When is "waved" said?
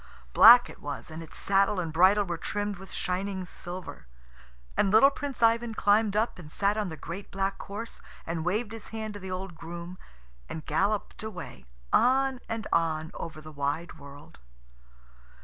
8.43-8.71